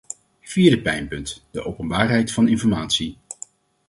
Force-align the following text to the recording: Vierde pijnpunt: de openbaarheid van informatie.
Vierde 0.41 0.81
pijnpunt: 0.81 1.43
de 1.51 1.63
openbaarheid 1.65 2.31
van 2.31 2.47
informatie. 2.47 3.17